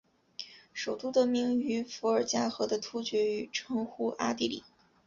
[0.73, 4.63] 首都得名于伏尔加河的突厥语称呼阿的里。